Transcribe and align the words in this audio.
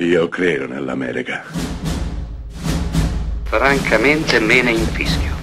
Io 0.00 0.28
credo 0.28 0.68
nell'America. 0.68 1.42
Francamente 3.42 4.38
me 4.38 4.62
ne 4.62 4.70
infischio. 4.70 5.34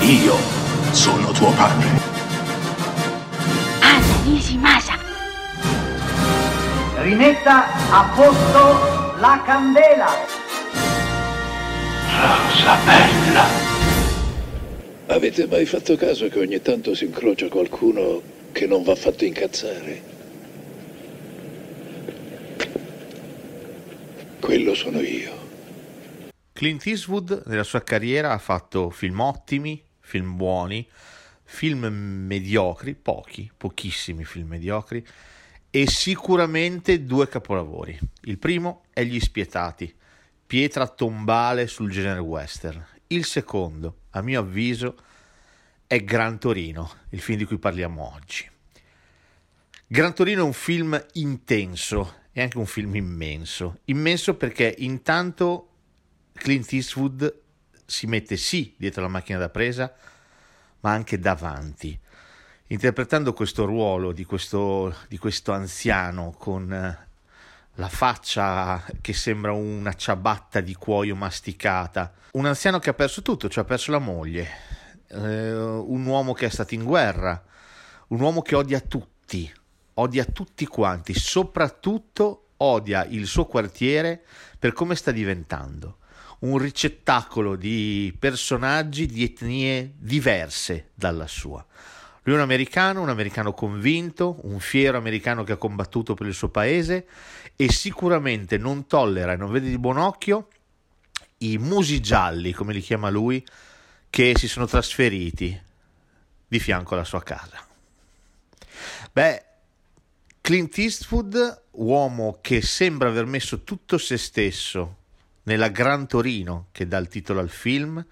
Io 0.00 0.34
sono 0.90 1.30
tuo 1.30 1.52
padre. 1.52 1.86
Anna 3.78 4.22
Nishimasa. 4.24 4.98
Rimetta 7.02 7.66
a 7.90 8.12
posto 8.12 9.14
la 9.20 9.40
candela. 9.46 10.10
Rosa 12.10 12.76
bella. 12.84 13.44
Avete 15.06 15.46
mai 15.46 15.64
fatto 15.64 15.94
caso 15.94 16.26
che 16.26 16.40
ogni 16.40 16.60
tanto 16.60 16.92
si 16.96 17.04
incrocia 17.04 17.46
qualcuno 17.48 18.20
che 18.50 18.66
non 18.66 18.82
va 18.82 18.96
fatto 18.96 19.24
incazzare? 19.24 20.14
Quello 24.46 24.76
sono 24.76 25.00
io. 25.00 26.30
Clint 26.52 26.86
Eastwood 26.86 27.42
nella 27.46 27.64
sua 27.64 27.82
carriera 27.82 28.30
ha 28.30 28.38
fatto 28.38 28.90
film 28.90 29.18
ottimi, 29.18 29.82
film 29.98 30.36
buoni, 30.36 30.88
film 31.42 31.84
mediocri, 31.86 32.94
pochi, 32.94 33.50
pochissimi 33.56 34.24
film 34.24 34.46
mediocri 34.46 35.04
e 35.68 35.88
sicuramente 35.88 37.02
due 37.02 37.26
capolavori. 37.26 37.98
Il 38.20 38.38
primo 38.38 38.84
è 38.92 39.02
Gli 39.02 39.18
Spietati, 39.18 39.92
pietra 40.46 40.86
tombale 40.86 41.66
sul 41.66 41.90
genere 41.90 42.20
western. 42.20 42.86
Il 43.08 43.24
secondo, 43.24 44.02
a 44.10 44.22
mio 44.22 44.38
avviso, 44.38 44.96
è 45.88 45.98
Gran 46.04 46.38
Torino, 46.38 46.88
il 47.08 47.20
film 47.20 47.38
di 47.38 47.46
cui 47.46 47.58
parliamo 47.58 48.14
oggi. 48.14 48.48
Gran 49.88 50.14
Torino 50.14 50.42
è 50.42 50.44
un 50.44 50.52
film 50.52 51.04
intenso, 51.14 52.25
è 52.36 52.42
anche 52.42 52.58
un 52.58 52.66
film 52.66 52.94
immenso. 52.94 53.78
Immenso 53.84 54.34
perché 54.34 54.74
intanto 54.76 55.70
Clint 56.34 56.70
Eastwood 56.70 57.40
si 57.86 58.06
mette 58.06 58.36
sì 58.36 58.74
dietro 58.76 59.00
la 59.00 59.08
macchina 59.08 59.38
da 59.38 59.48
presa, 59.48 59.90
ma 60.80 60.90
anche 60.90 61.18
davanti, 61.18 61.98
interpretando 62.66 63.32
questo 63.32 63.64
ruolo 63.64 64.12
di 64.12 64.24
questo, 64.24 64.94
di 65.08 65.16
questo 65.16 65.52
anziano 65.52 66.34
con 66.38 66.70
eh, 66.70 67.06
la 67.72 67.88
faccia 67.88 68.84
che 69.00 69.14
sembra 69.14 69.52
una 69.52 69.94
ciabatta 69.94 70.60
di 70.60 70.74
cuoio 70.74 71.16
masticata, 71.16 72.12
un 72.32 72.44
anziano 72.44 72.78
che 72.80 72.90
ha 72.90 72.94
perso 72.94 73.22
tutto, 73.22 73.48
cioè 73.48 73.64
ha 73.64 73.66
perso 73.66 73.92
la 73.92 73.98
moglie, 73.98 74.46
eh, 75.08 75.54
un 75.54 76.04
uomo 76.04 76.34
che 76.34 76.44
è 76.44 76.50
stato 76.50 76.74
in 76.74 76.84
guerra, 76.84 77.42
un 78.08 78.20
uomo 78.20 78.42
che 78.42 78.54
odia 78.54 78.80
tutti, 78.80 79.50
odia 79.98 80.24
tutti 80.24 80.66
quanti, 80.66 81.14
soprattutto 81.14 82.48
odia 82.58 83.04
il 83.04 83.26
suo 83.26 83.46
quartiere 83.46 84.22
per 84.58 84.72
come 84.72 84.94
sta 84.94 85.10
diventando. 85.10 85.98
Un 86.38 86.58
ricettacolo 86.58 87.56
di 87.56 88.14
personaggi 88.18 89.06
di 89.06 89.24
etnie 89.24 89.94
diverse 89.96 90.90
dalla 90.94 91.26
sua. 91.26 91.64
Lui 92.22 92.34
è 92.34 92.38
un 92.38 92.42
americano, 92.42 93.00
un 93.00 93.08
americano 93.08 93.52
convinto, 93.52 94.40
un 94.42 94.58
fiero 94.58 94.98
americano 94.98 95.44
che 95.44 95.52
ha 95.52 95.56
combattuto 95.56 96.14
per 96.14 96.26
il 96.26 96.34
suo 96.34 96.48
paese 96.48 97.06
e 97.54 97.70
sicuramente 97.70 98.58
non 98.58 98.86
tollera 98.86 99.32
e 99.32 99.36
non 99.36 99.50
vede 99.50 99.68
di 99.68 99.78
buon 99.78 99.96
occhio 99.96 100.48
i 101.38 101.58
musi 101.58 102.00
gialli, 102.00 102.52
come 102.52 102.72
li 102.72 102.80
chiama 102.80 103.10
lui, 103.10 103.44
che 104.10 104.32
si 104.36 104.48
sono 104.48 104.66
trasferiti 104.66 105.62
di 106.48 106.58
fianco 106.58 106.94
alla 106.94 107.04
sua 107.04 107.22
casa. 107.22 107.64
Beh, 109.12 109.44
Clint 110.46 110.78
Eastwood, 110.78 111.62
uomo 111.72 112.38
che 112.40 112.62
sembra 112.62 113.08
aver 113.08 113.26
messo 113.26 113.64
tutto 113.64 113.98
se 113.98 114.16
stesso 114.16 114.98
nella 115.42 115.70
Gran 115.70 116.06
Torino 116.06 116.68
che 116.70 116.86
dà 116.86 116.98
il 116.98 117.08
titolo 117.08 117.40
al 117.40 117.48
film, 117.50 118.06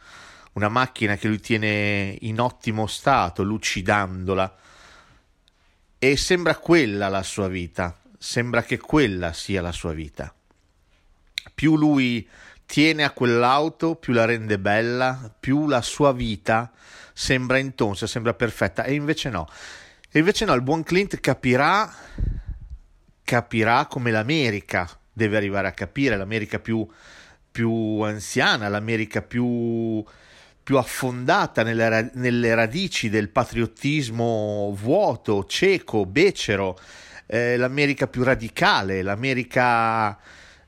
una 0.54 0.68
macchina 0.68 1.14
che 1.14 1.28
lui 1.28 1.38
tiene 1.38 2.18
in 2.22 2.40
ottimo 2.40 2.88
stato, 2.88 3.44
lucidandola, 3.44 4.56
e 5.96 6.16
sembra 6.16 6.56
quella 6.56 7.06
la 7.06 7.22
sua 7.22 7.46
vita, 7.46 7.96
sembra 8.18 8.64
che 8.64 8.78
quella 8.78 9.32
sia 9.32 9.62
la 9.62 9.70
sua 9.70 9.92
vita. 9.92 10.34
Più 11.54 11.76
lui 11.76 12.28
tiene 12.66 13.04
a 13.04 13.12
quell'auto, 13.12 13.94
più 13.94 14.12
la 14.12 14.24
rende 14.24 14.58
bella, 14.58 15.32
più 15.38 15.68
la 15.68 15.82
sua 15.82 16.12
vita 16.12 16.72
sembra 17.12 17.58
intonsa, 17.58 18.08
sembra 18.08 18.34
perfetta, 18.34 18.82
e 18.82 18.94
invece 18.94 19.30
no. 19.30 19.48
E 20.16 20.20
invece 20.20 20.44
no, 20.44 20.54
il 20.54 20.62
buon 20.62 20.84
Clint 20.84 21.18
capirà, 21.18 21.92
capirà 23.24 23.86
come 23.86 24.12
l'America 24.12 24.88
deve 25.12 25.36
arrivare 25.36 25.66
a 25.66 25.72
capire, 25.72 26.16
l'America 26.16 26.60
più, 26.60 26.86
più 27.50 27.98
anziana, 27.98 28.68
l'America 28.68 29.22
più, 29.22 30.04
più 30.62 30.76
affondata 30.76 31.64
nelle, 31.64 32.12
nelle, 32.14 32.54
radici 32.54 33.08
del 33.08 33.28
patriottismo 33.28 34.72
vuoto, 34.78 35.46
cieco, 35.46 36.06
becero, 36.06 36.78
eh, 37.26 37.56
l'America 37.56 38.06
più 38.06 38.22
radicale, 38.22 39.02
l'America 39.02 40.16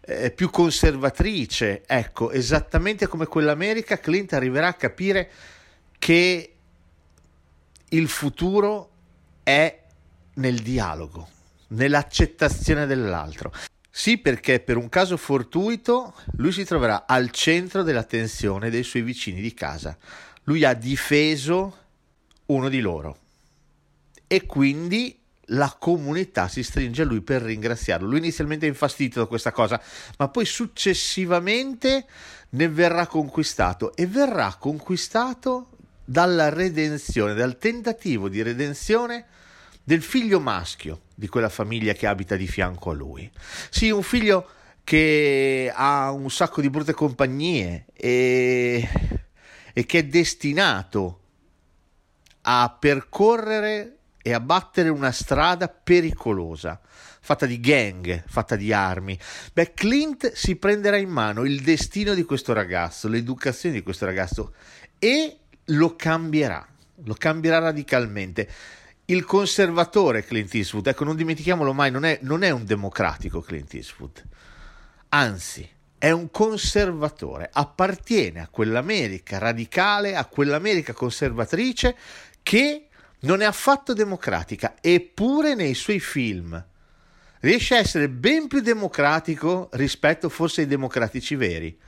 eh, 0.00 0.32
più 0.32 0.50
conservatrice. 0.50 1.84
Ecco, 1.86 2.32
esattamente 2.32 3.06
come 3.06 3.26
quell'America, 3.26 4.00
Clint 4.00 4.32
arriverà 4.32 4.66
a 4.66 4.74
capire 4.74 5.30
che 6.00 6.52
il 7.90 8.08
futuro 8.08 8.90
è 9.46 9.80
nel 10.34 10.58
dialogo, 10.58 11.28
nell'accettazione 11.68 12.84
dell'altro. 12.84 13.52
Sì, 13.88 14.18
perché 14.18 14.58
per 14.58 14.76
un 14.76 14.88
caso 14.88 15.16
fortuito 15.16 16.14
lui 16.38 16.50
si 16.50 16.64
troverà 16.64 17.06
al 17.06 17.30
centro 17.30 17.84
dell'attenzione 17.84 18.70
dei 18.70 18.82
suoi 18.82 19.02
vicini 19.02 19.40
di 19.40 19.54
casa. 19.54 19.96
Lui 20.42 20.64
ha 20.64 20.74
difeso 20.74 21.76
uno 22.46 22.68
di 22.68 22.80
loro 22.80 23.18
e 24.26 24.46
quindi 24.46 25.16
la 25.50 25.76
comunità 25.78 26.48
si 26.48 26.64
stringe 26.64 27.02
a 27.02 27.04
lui 27.04 27.20
per 27.20 27.42
ringraziarlo. 27.42 28.08
Lui 28.08 28.18
inizialmente 28.18 28.66
è 28.66 28.68
infastidito 28.68 29.20
da 29.20 29.26
questa 29.26 29.52
cosa, 29.52 29.80
ma 30.18 30.28
poi 30.28 30.44
successivamente 30.44 32.04
ne 32.50 32.68
verrà 32.68 33.06
conquistato 33.06 33.94
e 33.94 34.08
verrà 34.08 34.56
conquistato 34.58 35.75
dalla 36.06 36.48
redenzione, 36.48 37.34
dal 37.34 37.58
tentativo 37.58 38.28
di 38.28 38.40
redenzione 38.40 39.26
del 39.82 40.02
figlio 40.02 40.40
maschio 40.40 41.02
di 41.14 41.28
quella 41.28 41.48
famiglia 41.48 41.92
che 41.92 42.06
abita 42.06 42.36
di 42.36 42.46
fianco 42.46 42.90
a 42.90 42.94
lui. 42.94 43.30
Sì, 43.70 43.90
un 43.90 44.02
figlio 44.02 44.48
che 44.84 45.72
ha 45.74 46.12
un 46.12 46.30
sacco 46.30 46.60
di 46.60 46.70
brutte 46.70 46.92
compagnie 46.92 47.86
e, 47.92 48.88
e 49.72 49.86
che 49.86 49.98
è 49.98 50.04
destinato 50.04 51.20
a 52.42 52.76
percorrere 52.78 53.96
e 54.22 54.32
a 54.32 54.40
battere 54.40 54.88
una 54.88 55.10
strada 55.10 55.68
pericolosa, 55.68 56.80
fatta 57.20 57.46
di 57.46 57.58
gang, 57.58 58.24
fatta 58.26 58.54
di 58.54 58.72
armi. 58.72 59.18
Beh, 59.52 59.72
Clint 59.72 60.32
si 60.32 60.56
prenderà 60.56 60.96
in 60.96 61.10
mano 61.10 61.44
il 61.44 61.62
destino 61.62 62.14
di 62.14 62.22
questo 62.24 62.52
ragazzo, 62.52 63.08
l'educazione 63.08 63.74
di 63.74 63.82
questo 63.82 64.04
ragazzo 64.04 64.52
e 64.98 65.38
lo 65.66 65.96
cambierà, 65.96 66.66
lo 67.04 67.14
cambierà 67.14 67.58
radicalmente. 67.58 68.48
Il 69.06 69.24
conservatore 69.24 70.24
Clint 70.24 70.54
Eastwood, 70.54 70.88
ecco, 70.88 71.04
non 71.04 71.16
dimentichiamolo 71.16 71.72
mai, 71.72 71.90
non 71.90 72.04
è, 72.04 72.18
non 72.22 72.42
è 72.42 72.50
un 72.50 72.64
democratico 72.64 73.40
Clint 73.40 73.72
Eastwood, 73.74 74.24
anzi, 75.10 75.68
è 75.98 76.10
un 76.10 76.30
conservatore, 76.30 77.48
appartiene 77.52 78.40
a 78.40 78.48
quell'America 78.48 79.38
radicale, 79.38 80.14
a 80.14 80.26
quell'America 80.26 80.92
conservatrice 80.92 81.96
che 82.42 82.88
non 83.20 83.40
è 83.40 83.44
affatto 83.44 83.92
democratica, 83.92 84.74
eppure 84.80 85.54
nei 85.54 85.74
suoi 85.74 86.00
film 86.00 86.64
riesce 87.40 87.76
a 87.76 87.78
essere 87.78 88.08
ben 88.08 88.48
più 88.48 88.60
democratico 88.60 89.68
rispetto 89.72 90.28
forse 90.28 90.62
ai 90.62 90.66
democratici 90.66 91.34
veri 91.34 91.78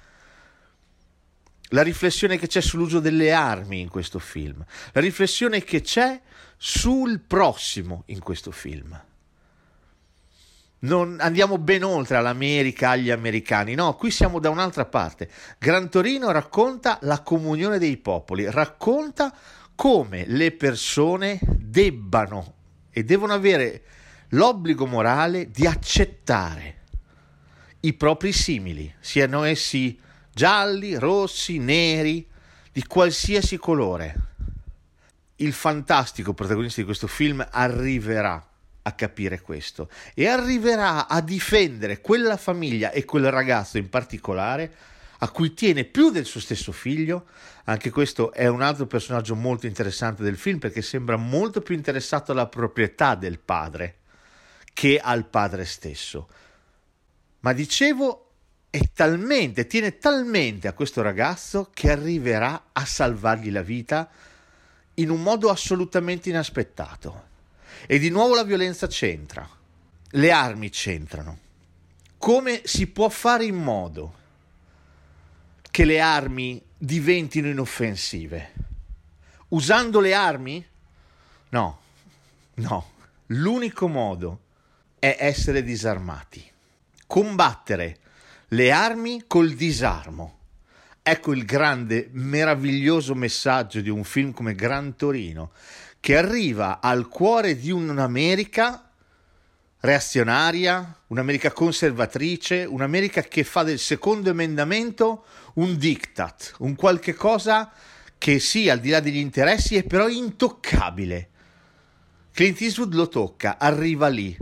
la 1.70 1.82
riflessione 1.82 2.38
che 2.38 2.46
c'è 2.46 2.60
sull'uso 2.60 3.00
delle 3.00 3.32
armi 3.32 3.80
in 3.80 3.88
questo 3.88 4.18
film, 4.18 4.64
la 4.92 5.00
riflessione 5.00 5.62
che 5.62 5.80
c'è 5.80 6.20
sul 6.56 7.20
prossimo 7.20 8.02
in 8.06 8.20
questo 8.20 8.50
film. 8.50 9.00
Non 10.80 11.16
andiamo 11.20 11.58
ben 11.58 11.82
oltre 11.82 12.16
all'America, 12.16 12.90
agli 12.90 13.10
americani, 13.10 13.74
no, 13.74 13.94
qui 13.94 14.12
siamo 14.12 14.38
da 14.38 14.48
un'altra 14.48 14.84
parte. 14.84 15.28
Gran 15.58 15.88
Torino 15.90 16.30
racconta 16.30 16.98
la 17.02 17.22
comunione 17.22 17.78
dei 17.78 17.96
popoli, 17.96 18.48
racconta 18.48 19.34
come 19.74 20.24
le 20.26 20.52
persone 20.52 21.40
debbano 21.42 22.54
e 22.90 23.02
devono 23.02 23.32
avere 23.32 23.82
l'obbligo 24.30 24.86
morale 24.86 25.50
di 25.50 25.66
accettare 25.66 26.76
i 27.80 27.92
propri 27.94 28.32
simili, 28.32 28.92
siano 29.00 29.44
essi 29.44 29.98
gialli, 30.38 30.94
rossi, 30.94 31.58
neri, 31.58 32.24
di 32.70 32.84
qualsiasi 32.86 33.56
colore. 33.56 34.14
Il 35.36 35.52
fantastico 35.52 36.32
protagonista 36.32 36.80
di 36.80 36.86
questo 36.86 37.08
film 37.08 37.44
arriverà, 37.50 38.48
a 38.82 38.92
capire 38.92 39.40
questo 39.40 39.90
e 40.14 40.28
arriverà 40.28 41.08
a 41.08 41.20
difendere 41.20 42.00
quella 42.00 42.36
famiglia 42.36 42.92
e 42.92 43.04
quel 43.04 43.32
ragazzo 43.32 43.78
in 43.78 43.88
particolare 43.88 44.72
a 45.18 45.28
cui 45.30 45.54
tiene 45.54 45.82
più 45.82 46.10
del 46.10 46.24
suo 46.24 46.38
stesso 46.38 46.70
figlio. 46.70 47.26
Anche 47.64 47.90
questo 47.90 48.32
è 48.32 48.46
un 48.46 48.62
altro 48.62 48.86
personaggio 48.86 49.34
molto 49.34 49.66
interessante 49.66 50.22
del 50.22 50.36
film 50.36 50.58
perché 50.58 50.82
sembra 50.82 51.16
molto 51.16 51.62
più 51.62 51.74
interessato 51.74 52.30
alla 52.30 52.46
proprietà 52.46 53.16
del 53.16 53.40
padre 53.40 53.96
che 54.72 55.00
al 55.00 55.26
padre 55.26 55.64
stesso. 55.64 56.28
Ma 57.40 57.52
dicevo, 57.52 58.27
è 58.70 58.90
talmente, 58.92 59.66
tiene 59.66 59.98
talmente 59.98 60.68
a 60.68 60.72
questo 60.72 61.00
ragazzo 61.00 61.70
che 61.72 61.90
arriverà 61.90 62.68
a 62.72 62.84
salvargli 62.84 63.50
la 63.50 63.62
vita 63.62 64.08
in 64.94 65.10
un 65.10 65.22
modo 65.22 65.50
assolutamente 65.50 66.28
inaspettato. 66.28 67.26
E 67.86 67.98
di 67.98 68.10
nuovo 68.10 68.34
la 68.34 68.42
violenza 68.42 68.86
c'entra, 68.86 69.48
le 70.10 70.30
armi 70.30 70.70
c'entrano. 70.70 71.38
Come 72.18 72.62
si 72.64 72.88
può 72.88 73.08
fare 73.08 73.44
in 73.44 73.56
modo 73.56 74.16
che 75.70 75.84
le 75.84 76.00
armi 76.00 76.60
diventino 76.76 77.48
inoffensive? 77.48 78.52
Usando 79.48 80.00
le 80.00 80.14
armi? 80.14 80.66
No, 81.50 81.80
no. 82.54 82.90
L'unico 83.26 83.88
modo 83.88 84.40
è 84.98 85.16
essere 85.18 85.62
disarmati. 85.62 86.44
Combattere 87.06 87.98
le 88.48 88.70
armi 88.70 89.24
col 89.26 89.52
disarmo. 89.52 90.36
Ecco 91.02 91.32
il 91.32 91.44
grande, 91.44 92.08
meraviglioso 92.12 93.14
messaggio 93.14 93.80
di 93.80 93.90
un 93.90 94.04
film 94.04 94.32
come 94.32 94.54
Gran 94.54 94.96
Torino, 94.96 95.52
che 96.00 96.16
arriva 96.16 96.80
al 96.80 97.08
cuore 97.08 97.56
di 97.56 97.70
un'America 97.70 98.90
reazionaria, 99.80 101.00
un'America 101.08 101.52
conservatrice, 101.52 102.64
un'America 102.64 103.22
che 103.22 103.44
fa 103.44 103.62
del 103.62 103.78
secondo 103.78 104.30
emendamento 104.30 105.24
un 105.54 105.76
diktat, 105.76 106.54
un 106.58 106.74
qualche 106.74 107.14
cosa 107.14 107.70
che 108.16 108.38
sì, 108.38 108.68
al 108.68 108.80
di 108.80 108.90
là 108.90 109.00
degli 109.00 109.16
interessi, 109.16 109.76
è 109.76 109.84
però 109.84 110.08
intoccabile. 110.08 111.28
Clint 112.32 112.60
Eastwood 112.60 112.94
lo 112.94 113.08
tocca, 113.08 113.58
arriva 113.58 114.08
lì. 114.08 114.36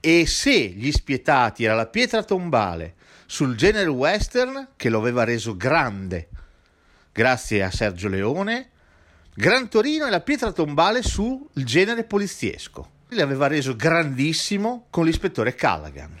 E 0.00 0.26
se 0.26 0.68
gli 0.68 0.92
spietati 0.92 1.64
era 1.64 1.74
la 1.74 1.86
pietra 1.86 2.22
tombale 2.22 2.94
sul 3.26 3.56
genere 3.56 3.90
western 3.90 4.68
che 4.76 4.88
lo 4.88 4.98
aveva 4.98 5.24
reso 5.24 5.56
grande, 5.56 6.28
grazie 7.12 7.62
a 7.62 7.70
Sergio 7.70 8.08
Leone, 8.08 8.70
Gran 9.34 9.68
Torino 9.68 10.06
è 10.06 10.10
la 10.10 10.22
pietra 10.22 10.50
tombale 10.50 11.02
sul 11.02 11.46
genere 11.52 12.04
poliziesco. 12.04 12.92
L'aveva 13.08 13.46
reso 13.46 13.76
grandissimo 13.76 14.86
con 14.88 15.04
l'ispettore 15.04 15.54
Callaghan. 15.54 16.18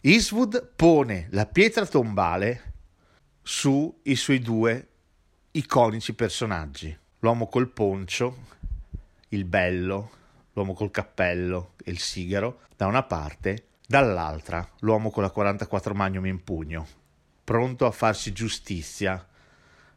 Eastwood 0.00 0.72
pone 0.74 1.28
la 1.32 1.44
pietra 1.44 1.84
tombale 1.84 2.72
sui 3.42 4.16
suoi 4.16 4.38
due 4.40 4.88
iconici 5.50 6.14
personaggi, 6.14 6.96
l'uomo 7.18 7.46
col 7.48 7.68
poncio, 7.68 8.44
il 9.28 9.44
bello, 9.44 10.10
l'uomo 10.54 10.72
col 10.72 10.90
cappello 10.90 11.74
e 11.84 11.90
il 11.90 11.98
sigaro, 11.98 12.60
da 12.74 12.86
una 12.86 13.02
parte, 13.02 13.65
dall'altra 13.86 14.68
l'uomo 14.80 15.10
con 15.10 15.22
la 15.22 15.30
44 15.30 15.94
Magnum 15.94 16.26
in 16.26 16.42
pugno, 16.42 16.86
pronto 17.44 17.86
a 17.86 17.90
farsi 17.90 18.32
giustizia 18.32 19.24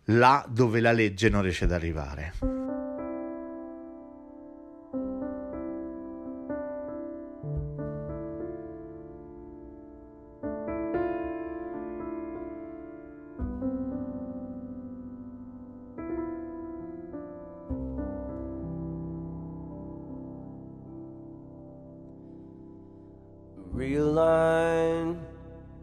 là 0.05 0.45
dove 0.47 0.79
la 0.79 0.91
legge 0.91 1.29
non 1.29 1.41
riesce 1.41 1.65
ad 1.65 1.71
arrivare. 1.71 2.78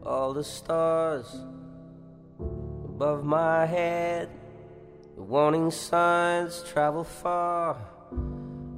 All 0.05 0.33
the 0.33 0.45
stars 0.45 1.27
above 2.39 3.25
my 3.25 3.67
head. 3.67 4.29
The 5.17 5.23
warning 5.23 5.71
signs 5.71 6.63
travel 6.63 7.05
far. 7.05 7.77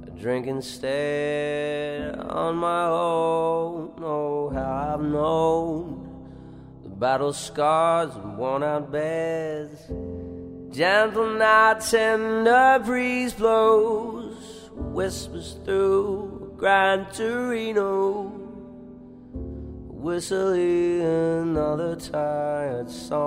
I 0.05 0.09
drink 0.17 0.47
instead 0.47 2.17
on 2.19 2.55
my 2.55 2.85
own. 2.85 3.93
Oh, 4.01 4.49
how 4.49 4.93
I've 4.93 5.01
known 5.01 6.07
the 6.83 6.89
battle 6.89 7.33
scars 7.33 8.15
and 8.15 8.37
worn 8.37 8.63
out 8.63 8.91
beds. 8.91 9.79
Gentle 10.75 11.33
now, 11.33 11.73
tender 11.73 12.81
breeze 12.85 13.33
blows, 13.33 14.69
whispers 14.73 15.57
through 15.65 16.53
Gran 16.57 17.07
Torino 17.11 18.38
whistling 19.99 21.01
another 21.01 21.95
tired 21.97 22.89
song. 22.89 23.19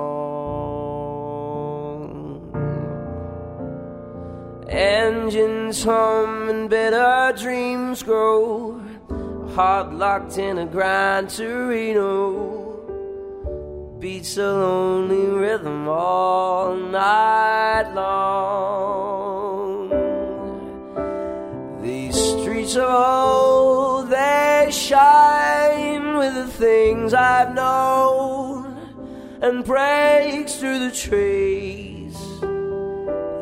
Engines 4.71 5.85
hum 5.85 6.49
and 6.49 6.71
bitter 6.71 7.35
dreams 7.37 8.03
grow, 8.03 8.81
heart 9.55 9.93
locked 9.93 10.39
in 10.39 10.57
a 10.57 10.65
Gran 10.65 11.27
Torino. 11.27 12.71
Beats 13.99 14.39
a 14.39 14.51
lonely 14.51 15.27
rhythm 15.27 15.87
all 15.89 16.75
night 16.75 17.93
long. 17.95 18.73
These 21.83 22.17
streets 22.17 22.77
are 22.77 22.89
old, 22.89 24.09
they 24.09 24.71
shine 24.73 25.32
the 26.33 26.47
things 26.47 27.15
I've 27.15 27.55
known 27.55 28.79
and 29.43 29.65
breaks 29.65 30.57
through 30.57 30.79
the 30.89 30.91
trees. 30.95 32.17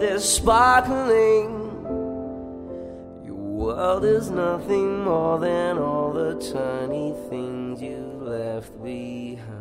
They're 0.01 0.19
sparkling. 0.19 1.51
Your 3.25 3.35
world 3.35 4.05
is 4.05 4.31
nothing 4.31 5.05
more 5.05 5.39
than 5.39 5.79
all 5.79 6.13
the 6.13 6.35
tiny 6.37 7.15
things 7.29 7.83
you've 7.83 8.23
left 8.23 8.83
behind. 8.83 9.61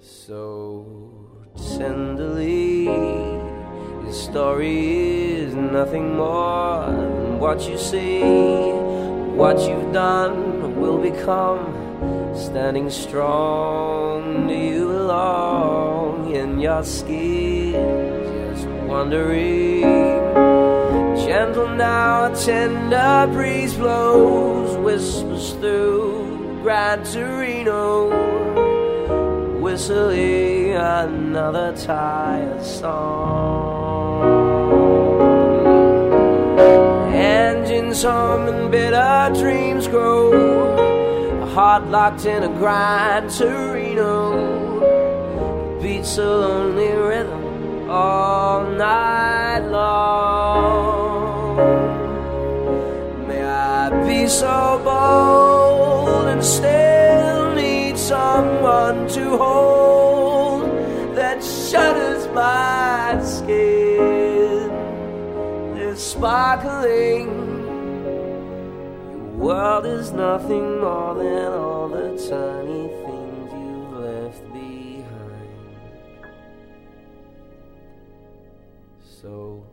So 0.00 0.86
tenderly, 1.78 2.84
your 2.84 4.12
story 4.12 5.32
is 5.32 5.54
nothing 5.54 6.16
more 6.16 6.86
than 6.86 7.38
what 7.38 7.68
you 7.68 7.78
see, 7.78 8.20
what 9.36 9.58
you've 9.68 9.92
done 9.92 10.80
will 10.80 10.98
become. 10.98 11.80
Standing 12.34 12.88
strong, 12.90 14.48
you 14.48 14.88
belong 14.88 16.34
in 16.34 16.58
your 16.58 16.82
skin? 16.82 17.72
Just 17.72 18.66
wondering. 18.88 19.82
Gentle 21.24 21.68
now, 21.68 22.32
a 22.32 22.36
tender 22.36 23.28
breeze 23.32 23.74
blows, 23.74 24.76
whispers 24.78 25.52
through 25.52 26.60
Gran 26.62 27.04
Torino 27.04 28.32
whistling 29.72 30.72
another 30.72 31.74
tired 31.76 32.62
song. 32.62 33.71
Engines 37.92 38.04
hum 38.04 38.48
and 38.48 38.70
bitter 38.70 39.30
dreams 39.34 39.86
grow. 39.86 40.32
A 41.42 41.46
heart 41.46 41.88
locked 41.88 42.24
in 42.24 42.42
a 42.42 42.48
Gran 42.48 43.28
Torino 43.28 44.32
beats 45.78 46.16
a 46.16 46.24
lonely 46.24 46.88
rhythm 46.88 47.90
all 47.90 48.64
night 48.70 49.58
long. 49.68 51.58
May 53.28 53.44
I 53.44 53.90
be 54.08 54.26
so 54.26 54.80
bold 54.82 56.28
and 56.28 56.42
still 56.42 57.54
need 57.54 57.98
someone 57.98 59.06
to 59.08 59.36
hold 59.36 60.64
that 61.14 61.44
shudders 61.44 62.26
my 62.32 63.20
skin. 63.22 64.70
They're 65.74 65.94
sparkling. 65.94 67.51
World 69.42 69.86
is 69.86 70.12
nothing 70.12 70.78
more 70.78 71.16
than 71.16 71.52
all 71.52 71.88
the 71.88 72.10
tiny 72.30 72.86
things 73.02 73.52
you've 73.52 73.92
left 73.92 74.52
behind. 74.52 76.28
So 79.02 79.66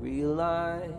realign 0.00 0.98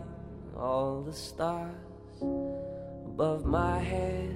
all 0.56 1.02
the 1.02 1.12
stars 1.12 2.22
above 2.22 3.44
my 3.44 3.80
head. 3.80 4.30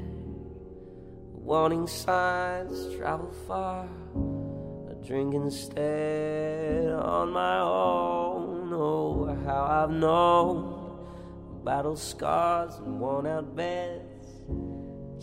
Warning 1.33 1.87
signs 1.87 2.93
travel 2.97 3.33
far. 3.47 3.87
A 4.91 4.95
drink 5.07 5.33
instead 5.35 6.91
on 6.91 7.31
my 7.31 7.61
own. 7.61 8.73
Oh, 8.73 9.33
how 9.45 9.63
I've 9.63 9.93
known 9.93 10.74
battle 11.65 11.97
scars 11.97 12.75
and 12.77 13.01
worn 13.01 13.27
out 13.27 13.57
beds. 13.57 14.43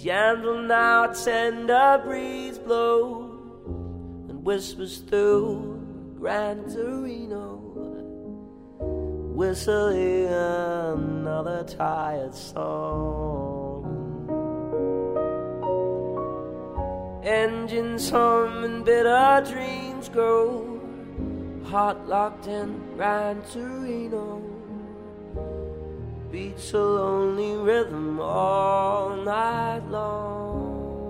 Gentle 0.02 0.62
now, 0.64 1.08
tender 1.08 2.02
breeze 2.04 2.58
blows 2.58 4.30
and 4.30 4.44
whispers 4.44 5.00
through 5.00 6.16
Gran 6.18 6.64
Torino 6.74 7.62
whistling 9.42 10.28
another 10.28 11.64
tired 11.64 12.36
song. 12.36 13.88
Engines 17.24 18.08
hum 18.12 18.64
and 18.64 18.86
bitter 18.86 19.44
dreams 19.50 20.10
grow, 20.10 20.80
heart 21.66 22.08
locked 22.08 22.46
in 22.46 22.80
Gran 22.96 23.42
Torino. 23.52 24.61
Beats 26.32 26.74
a 26.74 26.80
lonely 26.80 27.56
rhythm 27.58 28.22
all 28.22 29.18
night 29.18 29.84
long. 29.90 31.02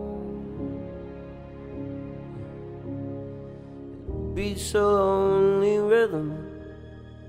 Beats 4.34 4.74
a 4.74 4.82
lonely 4.82 5.78
rhythm 5.78 6.34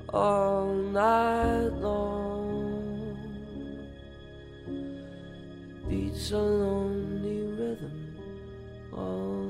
all 0.09 0.73
night 0.73 1.73
long. 1.83 3.15
Beats 5.87 6.31
a 6.31 6.39
lonely 6.39 7.43
rhythm 7.59 8.17
all 8.95 9.42